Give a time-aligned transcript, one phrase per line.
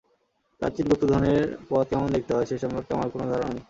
[0.61, 3.59] প্রাচীন গুপ্তধনের পথ কেমন দেখতে হয়, সেসম্পর্কে আমার কোনো ধারণা নেই।